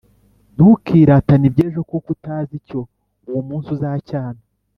[0.53, 2.79] ntukiratane iby’ejo, kuko utazi icyo
[3.29, 4.41] uwo munsi uzacyana